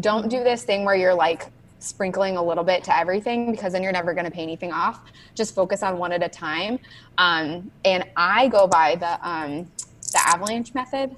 [0.00, 1.46] don't do this thing where you're like
[1.86, 5.00] sprinkling a little bit to everything because then you're never going to pay anything off.
[5.34, 6.78] Just focus on one at a time.
[7.18, 9.70] Um, and I go by the um,
[10.12, 11.14] the avalanche method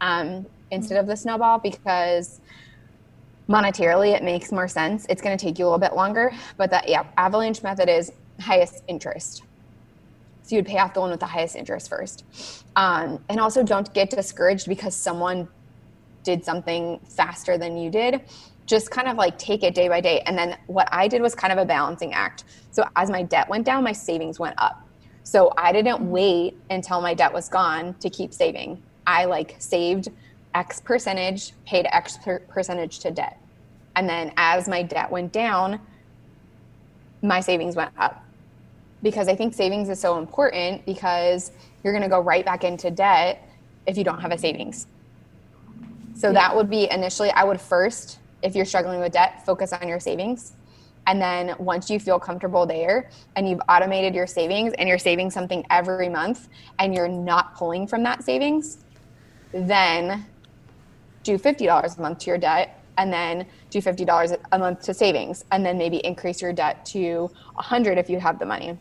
[0.00, 2.40] um, instead of the snowball because
[3.48, 5.06] monetarily it makes more sense.
[5.08, 8.12] It's going to take you a little bit longer, but the yeah, avalanche method is
[8.40, 9.42] highest interest.
[10.42, 12.24] So you'd pay off the one with the highest interest first.
[12.74, 15.48] Um, and also don't get discouraged because someone
[16.24, 18.22] did something faster than you did
[18.66, 20.20] just kind of like take it day by day.
[20.20, 22.44] And then what i did was kind of a balancing act.
[22.70, 24.86] So as my debt went down my savings went up.
[25.24, 28.82] So i didn't wait until my debt was gone to keep saving.
[29.06, 30.08] I like saved
[30.54, 33.40] x percentage paid x per- percentage to debt.
[33.96, 35.80] And then as my debt went down
[37.24, 38.24] my savings went up.
[39.02, 42.90] Because i think savings is so important because you're going to go right back into
[42.90, 43.48] debt
[43.86, 44.86] if you don't have a savings.
[46.14, 46.34] So yeah.
[46.34, 50.00] that would be initially, I would first, if you're struggling with debt, focus on your
[50.00, 50.52] savings.
[51.06, 55.30] And then once you feel comfortable there and you've automated your savings and you're saving
[55.30, 58.84] something every month and you're not pulling from that savings,
[59.52, 60.24] then
[61.24, 65.44] do $50 a month to your debt and then do $50 a month to savings
[65.50, 68.78] and then maybe increase your debt to 100 if you have the money.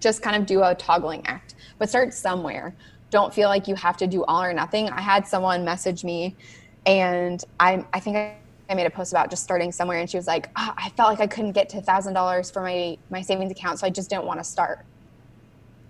[0.00, 2.74] Just kind of do a toggling act, but start somewhere
[3.14, 4.88] don't feel like you have to do all or nothing.
[4.90, 6.34] I had someone message me
[6.84, 8.34] and I, I think I,
[8.68, 11.10] I made a post about just starting somewhere and she was like, oh, I felt
[11.10, 13.78] like I couldn't get to thousand dollars for my, my savings account.
[13.78, 14.84] So I just didn't want to start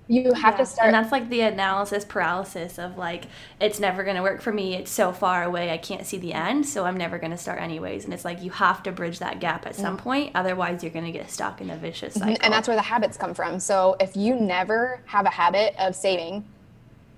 [0.07, 0.59] you have yeah.
[0.59, 3.25] to start and that's like the analysis paralysis of like
[3.59, 6.35] it's never going to work for me it's so far away i can't see the
[6.35, 9.19] end so i'm never going to start anyways and it's like you have to bridge
[9.19, 10.05] that gap at some mm-hmm.
[10.05, 12.83] point otherwise you're going to get stuck in a vicious cycle and that's where the
[12.83, 16.45] habits come from so if you never have a habit of saving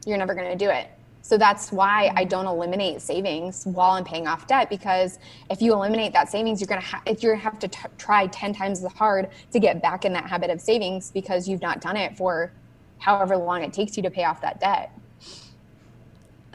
[0.06, 0.88] you're never going to do it.
[1.26, 5.18] So that's why I don't eliminate savings while I'm paying off debt because
[5.50, 8.54] if you eliminate that savings, you're to ha- you're to have to t- try 10
[8.54, 11.96] times as hard to get back in that habit of savings because you've not done
[11.96, 12.52] it for
[12.98, 14.96] however long it takes you to pay off that debt.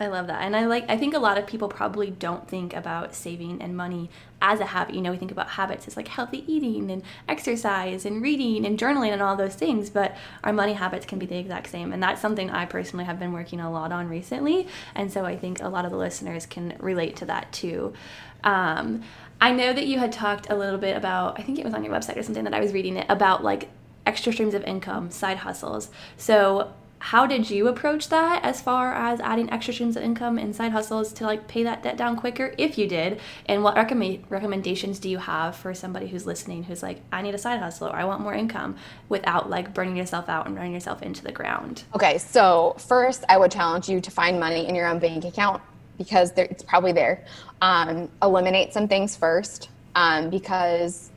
[0.01, 0.41] I love that.
[0.41, 3.77] And I like I think a lot of people probably don't think about saving and
[3.77, 4.09] money
[4.41, 4.95] as a habit.
[4.95, 8.79] You know, we think about habits as like healthy eating and exercise and reading and
[8.79, 11.93] journaling and all those things, but our money habits can be the exact same.
[11.93, 14.67] And that's something I personally have been working a lot on recently.
[14.95, 17.93] And so I think a lot of the listeners can relate to that too.
[18.43, 19.03] Um,
[19.39, 21.83] I know that you had talked a little bit about, I think it was on
[21.83, 23.69] your website or something that I was reading it about like
[24.05, 25.89] extra streams of income, side hustles.
[26.17, 30.55] So how did you approach that as far as adding extra streams of income and
[30.55, 33.19] side hustles to like pay that debt down quicker if you did?
[33.47, 37.33] And what recommend recommendations do you have for somebody who's listening who's like i need
[37.33, 37.87] a side hustle.
[37.87, 38.75] Or i want more income
[39.09, 41.83] without like burning yourself out and running yourself into the ground?
[41.95, 45.59] Okay so first i would challenge you to find money in your own bank account
[45.97, 47.25] because there, it's probably there.
[47.61, 51.09] Um, eliminate some things first um, because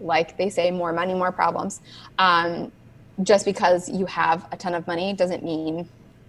[0.00, 1.80] like they say more money more problems.
[2.18, 2.72] Um,
[3.22, 5.88] just because you have a ton of money doesn't mean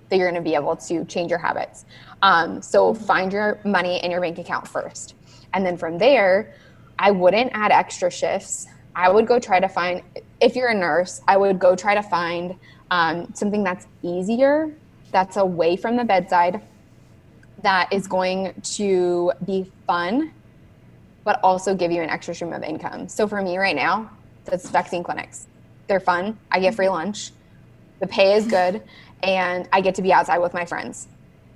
[0.09, 1.85] that you're going to be able to change your habits.
[2.21, 5.15] Um, so find your money in your bank account first.
[5.53, 6.55] And then from there,
[6.97, 8.67] I wouldn't add extra shifts.
[8.95, 10.01] I would go try to find,
[10.41, 12.55] if you're a nurse, I would go try to find
[12.91, 14.73] um, something that's easier,
[15.11, 16.61] that's away from the bedside,
[17.61, 20.33] that is going to be fun,
[21.23, 23.07] but also give you an extra stream of income.
[23.07, 24.09] So for me right now,
[24.45, 25.48] that's vaccine clinics.
[25.89, 26.37] They're fun.
[26.51, 27.31] I get free lunch.
[27.99, 28.81] The pay is good,
[29.23, 31.07] and I get to be outside with my friends.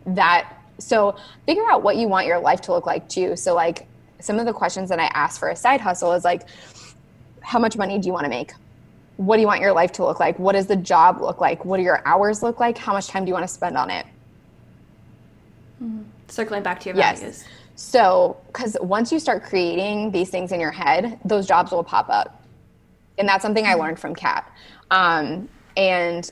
[0.07, 1.15] That so
[1.45, 3.35] figure out what you want your life to look like too.
[3.37, 3.87] So like
[4.19, 6.47] some of the questions that I ask for a side hustle is like,
[7.41, 8.53] how much money do you want to make?
[9.17, 10.39] What do you want your life to look like?
[10.39, 11.63] What does the job look like?
[11.63, 12.77] What do your hours look like?
[12.77, 14.05] How much time do you want to spend on it?
[15.81, 16.01] Mm-hmm.
[16.27, 17.21] Circling back to your values.
[17.21, 17.45] Yes.
[17.75, 22.09] So, because once you start creating these things in your head, those jobs will pop
[22.09, 22.42] up.
[23.17, 24.51] And that's something I learned from Kat.
[24.91, 26.29] Um, and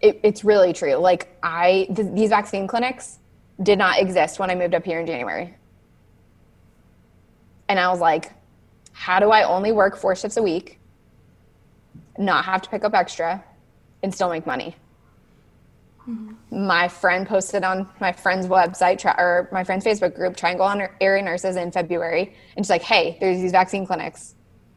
[0.00, 0.94] it, it's really true.
[0.96, 3.18] Like, I, th- these vaccine clinics
[3.62, 5.54] did not exist when I moved up here in January.
[7.68, 8.32] And I was like,
[8.92, 10.78] how do I only work four shifts a week,
[12.18, 13.44] not have to pick up extra,
[14.02, 14.76] and still make money?
[16.08, 16.66] Mm-hmm.
[16.66, 21.56] My friend posted on my friend's website or my friend's Facebook group, Triangle Area Nurses,
[21.56, 24.35] in February, and she's like, "Hey, there's these vaccine clinics.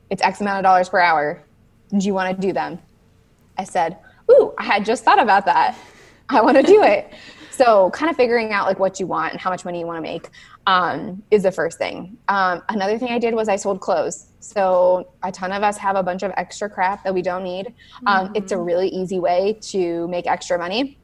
[0.09, 1.41] It's X amount of dollars per hour.
[1.97, 2.79] Do you want to do them?"
[3.57, 3.97] I said,
[4.31, 5.77] "Ooh, I had just thought about that.
[6.29, 7.13] I want to do it."
[7.51, 9.97] so, kind of figuring out like what you want and how much money you want
[9.97, 10.29] to make
[10.67, 12.17] um, is the first thing.
[12.27, 14.27] Um, another thing I did was I sold clothes.
[14.39, 17.73] So a ton of us have a bunch of extra crap that we don't need.
[18.05, 18.35] Um, mm-hmm.
[18.35, 20.99] It's a really easy way to make extra money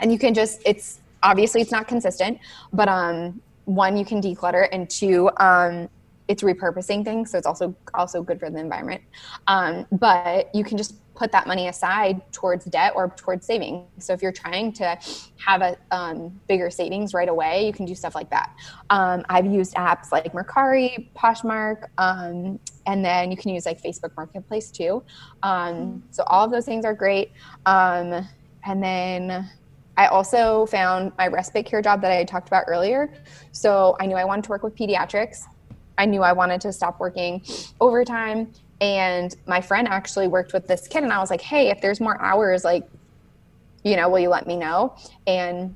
[0.00, 2.38] and you can just it's obviously it's not consistent
[2.72, 5.88] but um one you can declutter and two um
[6.28, 9.02] it's repurposing things so it's also also good for the environment.
[9.46, 13.86] Um, but you can just put that money aside towards debt or towards saving.
[13.98, 14.98] So if you're trying to
[15.36, 18.50] have a um, bigger savings right away you can do stuff like that.
[18.90, 24.16] Um, i've used apps like mercari poshmark um, and then you can use like facebook
[24.16, 25.02] marketplace too.
[25.42, 27.32] Um, so all of those things are great.
[27.66, 28.26] Um,
[28.66, 29.50] and then
[29.96, 33.12] I also found my respite care job that I talked about earlier.
[33.52, 35.44] So I knew I wanted to work with pediatrics.
[35.98, 37.42] I knew I wanted to stop working
[37.80, 38.52] overtime.
[38.80, 42.00] And my friend actually worked with this kid, and I was like, hey, if there's
[42.00, 42.86] more hours, like,
[43.84, 44.96] you know, will you let me know?
[45.26, 45.74] And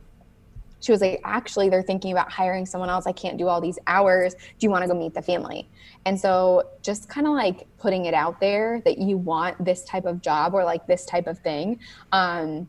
[0.80, 3.06] she was like, actually, they're thinking about hiring someone else.
[3.06, 4.34] I can't do all these hours.
[4.34, 5.68] Do you want to go meet the family?
[6.04, 10.04] And so just kind of like putting it out there that you want this type
[10.04, 11.80] of job or like this type of thing.
[12.12, 12.68] Um,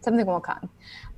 [0.00, 0.68] something will come.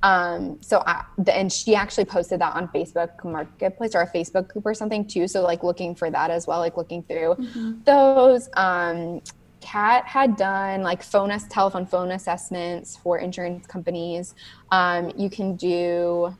[0.03, 4.65] Um, so I, and she actually posted that on Facebook Marketplace or a Facebook group
[4.65, 5.27] or something too.
[5.27, 7.83] So like looking for that as well, like looking through mm-hmm.
[7.85, 8.49] those.
[8.55, 9.21] Um,
[9.59, 14.33] Kat had done like phone telephone phone assessments for insurance companies.
[14.71, 16.35] Um, you can do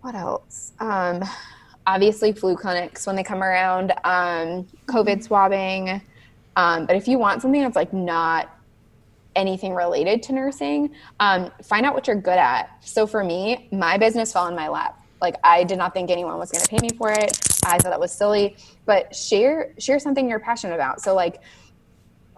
[0.00, 0.72] what else?
[0.80, 1.22] Um,
[1.86, 5.20] obviously, flu clinics when they come around, um, COVID mm-hmm.
[5.20, 6.02] swabbing.
[6.56, 8.57] Um, but if you want something that's like not
[9.36, 12.70] anything related to nursing, um, find out what you're good at.
[12.80, 15.00] So for me, my business fell in my lap.
[15.20, 17.38] Like I did not think anyone was going to pay me for it.
[17.64, 18.56] I thought that was silly.
[18.84, 21.00] But share share something you're passionate about.
[21.00, 21.40] So like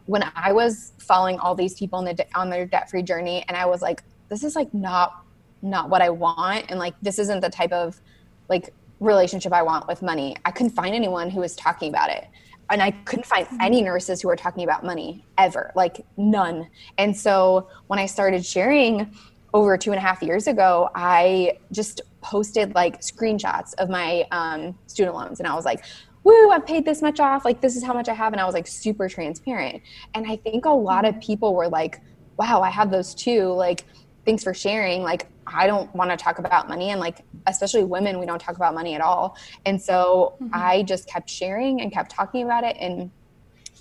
[0.07, 3.57] when I was following all these people on the on their debt free journey, and
[3.57, 5.24] I was like, this is like not
[5.62, 8.00] not what I want, and like this isn't the type of
[8.48, 10.37] like relationship I want with money.
[10.44, 12.26] I couldn't find anyone who was talking about it
[12.70, 13.87] and I couldn't find any mm-hmm.
[13.87, 16.68] nurses who were talking about money ever, like none.
[16.98, 19.12] And so when I started sharing
[19.52, 24.78] over two and a half years ago, I just posted like screenshots of my um,
[24.87, 25.85] student loans, and I was like,
[26.22, 26.50] "Woo!
[26.50, 27.44] I've paid this much off.
[27.44, 29.83] Like this is how much I have," and I was like super transparent.
[30.14, 32.00] And I think a lot of people were like,
[32.37, 33.85] "Wow, I have those too." Like,
[34.24, 35.02] thanks for sharing.
[35.02, 36.90] Like, I don't want to talk about money.
[36.90, 39.36] And like, especially women, we don't talk about money at all.
[39.66, 40.54] And so mm-hmm.
[40.54, 42.76] I just kept sharing and kept talking about it.
[42.78, 43.10] And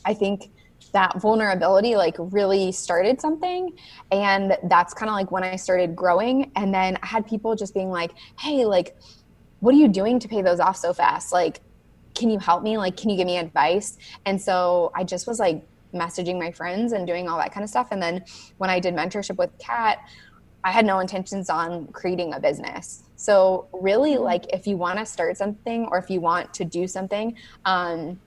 [0.06, 0.52] I think
[0.94, 3.72] that vulnerability like really started something.
[4.12, 6.52] And that's kind of like when I started growing.
[6.56, 8.98] And then I had people just being like, hey, like,
[9.60, 11.32] what are you doing to pay those off so fast?
[11.32, 11.62] Like,
[12.16, 12.78] can you help me?
[12.78, 13.98] Like, can you give me advice?
[14.26, 17.70] And so I just was like messaging my friends and doing all that kind of
[17.70, 17.90] stuff.
[17.92, 18.24] And then
[18.58, 20.00] when I did mentorship with Kat,
[20.64, 23.04] I had no intentions on creating a business.
[23.16, 24.24] So really, mm-hmm.
[24.24, 28.20] like if you want to start something or if you want to do something, um,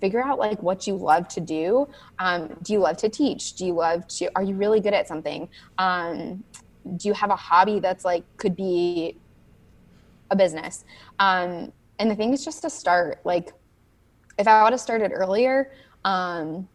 [0.00, 1.88] figure out like what you love to do.
[2.18, 3.54] Um, do you love to teach?
[3.54, 4.28] Do you love to?
[4.34, 5.48] Are you really good at something?
[5.78, 6.42] Um,
[6.96, 9.16] do you have a hobby that's like could be
[10.32, 10.84] a business?
[11.20, 13.20] Um, and the thing is just to start.
[13.24, 13.52] Like,
[14.38, 15.70] if I would have started earlier,
[16.04, 16.68] um,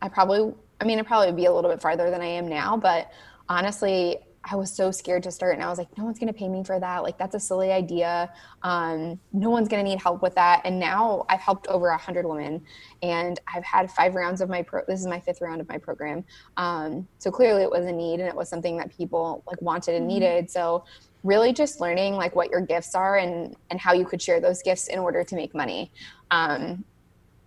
[0.00, 2.46] I probably, I mean, I probably would be a little bit farther than I am
[2.46, 3.10] now, but
[3.48, 4.18] honestly,
[4.50, 6.48] I was so scared to start and I was like, no one's going to pay
[6.48, 7.02] me for that.
[7.02, 8.32] Like, that's a silly idea.
[8.62, 10.62] Um, no one's going to need help with that.
[10.64, 12.62] And now I've helped over a hundred women
[13.02, 14.82] and I've had five rounds of my pro.
[14.86, 16.24] This is my fifth round of my program.
[16.56, 19.96] Um, so clearly it was a need and it was something that people like wanted
[19.96, 20.20] and mm-hmm.
[20.20, 20.50] needed.
[20.50, 20.84] So
[21.24, 24.62] really just learning like what your gifts are and, and how you could share those
[24.62, 25.90] gifts in order to make money.
[26.30, 26.84] Um,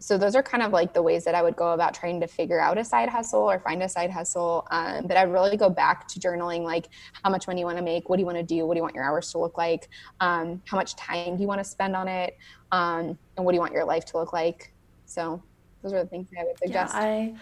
[0.01, 2.27] so those are kind of like the ways that I would go about trying to
[2.27, 4.67] figure out a side hustle or find a side hustle.
[4.71, 6.87] Um, but I really go back to journaling, like
[7.23, 8.79] how much money you want to make, what do you want to do, what do
[8.79, 9.89] you want your hours to look like,
[10.19, 12.35] um, how much time do you want to spend on it,
[12.71, 14.73] um, and what do you want your life to look like.
[15.05, 15.43] So
[15.83, 16.95] those are the things I would suggest.
[16.95, 17.35] Yeah, I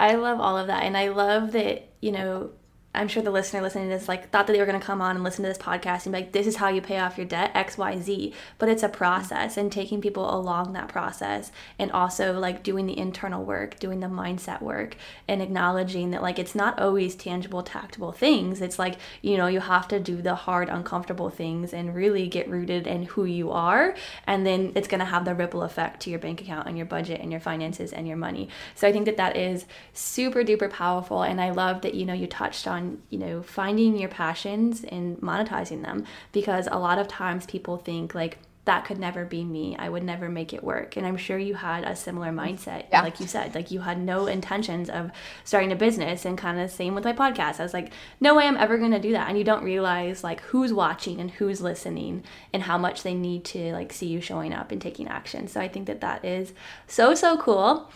[0.00, 2.50] I love all of that, and I love that you know
[2.94, 5.00] I'm sure the listener listening to this like thought that they were going to come
[5.00, 7.18] on and listen to this podcast and be like, this is how you pay off
[7.18, 8.32] your debt, X, Y, Z.
[8.58, 12.96] But it's a process and taking people along that process and also like doing the
[12.96, 18.14] internal work, doing the mindset work and acknowledging that like it's not always tangible, tactable
[18.14, 18.60] things.
[18.60, 22.48] It's like, you know, you have to do the hard, uncomfortable things and really get
[22.48, 23.96] rooted in who you are.
[24.26, 26.86] And then it's going to have the ripple effect to your bank account and your
[26.86, 28.48] budget and your finances and your money.
[28.76, 31.22] So I think that that is super duper powerful.
[31.22, 35.18] And I love that, you know, you touched on you know finding your passions and
[35.18, 39.76] monetizing them because a lot of times people think like that could never be me.
[39.78, 40.96] I would never make it work.
[40.96, 42.40] And I'm sure you had a similar mm-hmm.
[42.40, 42.86] mindset.
[42.90, 43.02] Yeah.
[43.02, 45.10] Like you said, like you had no intentions of
[45.44, 47.60] starting a business and kind of the same with my podcast.
[47.60, 49.28] I was like, no way I'm ever going to do that.
[49.28, 53.44] And you don't realize like who's watching and who's listening and how much they need
[53.46, 55.46] to like see you showing up and taking action.
[55.46, 56.54] So I think that that is
[56.86, 57.90] so, so cool.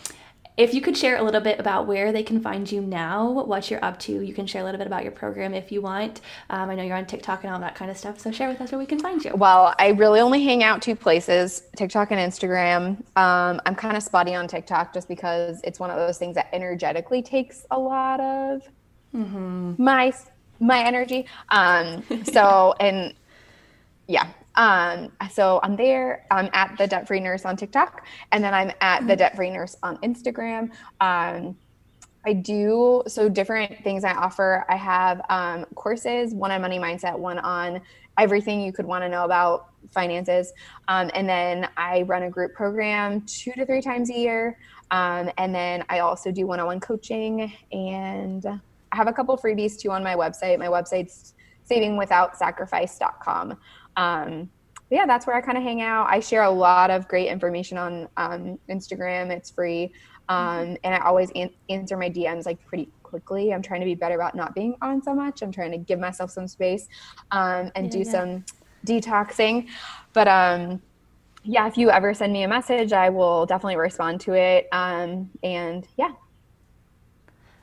[0.59, 3.71] If you could share a little bit about where they can find you now, what
[3.71, 6.19] you're up to, you can share a little bit about your program if you want.
[6.49, 8.59] Um, I know you're on TikTok and all that kind of stuff, so share with
[8.59, 9.33] us where we can find you.
[9.35, 12.97] Well, I really only hang out two places TikTok and Instagram.
[13.15, 16.49] Um, I'm kind of spotty on TikTok just because it's one of those things that
[16.51, 18.61] energetically takes a lot of
[19.15, 19.81] mm-hmm.
[19.81, 20.13] my
[20.59, 21.25] my energy.
[21.47, 23.13] Um, so, and
[24.07, 24.27] yeah,
[24.59, 26.25] um, so I'm there.
[26.29, 29.49] I'm at the Debt Free Nurse on TikTok, and then I'm at the Debt Free
[29.49, 30.71] Nurse on Instagram.
[30.99, 31.55] Um,
[32.25, 34.65] I do so different things I offer.
[34.67, 37.79] I have um, courses, one on money mindset, one on
[38.17, 40.51] everything you could want to know about finances,
[40.89, 44.59] um, and then I run a group program two to three times a year.
[44.91, 49.91] Um, and then I also do one-on-one coaching, and I have a couple freebies too
[49.91, 50.59] on my website.
[50.59, 51.33] My website's
[51.69, 53.57] savingwithoutsacrifice.com.
[53.95, 54.49] Um,
[54.89, 56.07] yeah, that's where I kind of hang out.
[56.09, 59.29] I share a lot of great information on um, Instagram.
[59.29, 59.91] It's free.
[60.29, 63.53] Um, and I always an- answer my DMs like pretty quickly.
[63.53, 65.41] I'm trying to be better about not being on so much.
[65.41, 66.87] I'm trying to give myself some space
[67.31, 68.11] um, and yeah, do yeah.
[68.11, 68.45] some
[68.85, 69.67] detoxing.
[70.13, 70.81] But um,
[71.43, 74.67] yeah, if you ever send me a message, I will definitely respond to it.
[74.71, 76.11] Um, and yeah,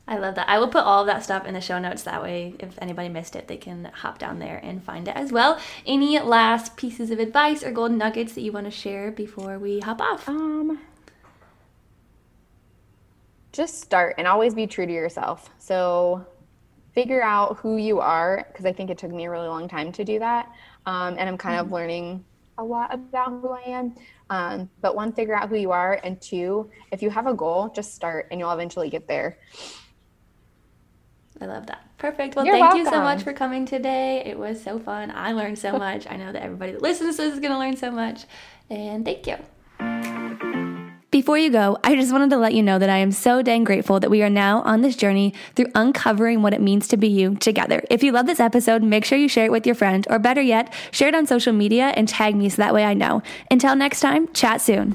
[0.08, 0.48] I love that.
[0.48, 2.04] I will put all of that stuff in the show notes.
[2.04, 5.32] That way, if anybody missed it, they can hop down there and find it as
[5.32, 5.58] well.
[5.84, 9.80] Any last pieces of advice or golden nuggets that you want to share before we
[9.80, 10.28] hop off?
[10.28, 10.78] Um,
[13.50, 15.50] just start and always be true to yourself.
[15.58, 16.24] So
[16.94, 19.90] figure out who you are because I think it took me a really long time
[19.92, 20.52] to do that.
[20.86, 21.66] Um, and I'm kind mm-hmm.
[21.66, 22.24] of learning
[22.58, 23.94] a lot about who I am.
[24.30, 27.70] Um, but one, figure out who you are, and two, if you have a goal,
[27.74, 29.38] just start and you'll eventually get there.
[31.40, 31.82] I love that.
[31.98, 32.36] Perfect.
[32.36, 32.80] Well, You're thank welcome.
[32.80, 34.22] you so much for coming today.
[34.24, 35.10] It was so fun.
[35.10, 36.06] I learned so much.
[36.08, 38.24] I know that everybody that listens to this is going to learn so much.
[38.70, 39.36] And thank you.
[41.10, 43.64] Before you go, I just wanted to let you know that I am so dang
[43.64, 47.08] grateful that we are now on this journey through uncovering what it means to be
[47.08, 47.82] you together.
[47.88, 50.42] If you love this episode, make sure you share it with your friend, or better
[50.42, 53.22] yet, share it on social media and tag me so that way I know.
[53.50, 54.94] Until next time, chat soon.